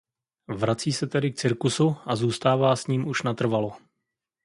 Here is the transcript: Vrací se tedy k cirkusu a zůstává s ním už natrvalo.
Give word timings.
Vrací 0.59 0.91
se 0.93 1.07
tedy 1.07 1.31
k 1.31 1.35
cirkusu 1.35 1.95
a 2.05 2.15
zůstává 2.15 2.75
s 2.75 2.87
ním 2.87 3.07
už 3.07 3.23
natrvalo. 3.23 3.71